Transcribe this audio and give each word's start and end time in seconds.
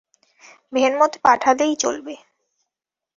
ভেনমোতে 0.73 1.17
পাঠালেই 1.23 1.73
চলবে। 1.75 2.15